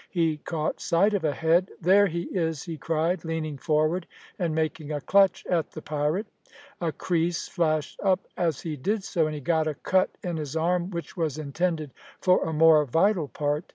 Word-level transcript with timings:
He 0.09 0.37
caught 0.37 0.81
sight 0.81 1.13
of 1.13 1.23
a 1.23 1.31
head. 1.33 1.69
"There 1.79 2.07
he 2.07 2.23
is," 2.23 2.63
he 2.63 2.75
cried, 2.75 3.23
leaning 3.23 3.59
forward 3.59 4.07
and 4.39 4.55
making 4.55 4.91
a 4.91 4.99
clutch 4.99 5.45
at 5.45 5.69
the 5.73 5.81
pirate. 5.83 6.25
A 6.81 6.91
creese 6.91 7.47
flashed 7.47 7.99
up 8.01 8.25
as 8.35 8.61
he 8.61 8.75
did 8.75 9.03
so, 9.03 9.27
and 9.27 9.35
he 9.35 9.41
got 9.41 9.67
a 9.67 9.75
cut 9.75 10.09
in 10.23 10.37
his 10.37 10.55
arm 10.55 10.89
which 10.89 11.15
was 11.15 11.37
intended 11.37 11.91
for 12.19 12.43
a 12.43 12.51
more 12.51 12.83
vital 12.83 13.27
part. 13.27 13.63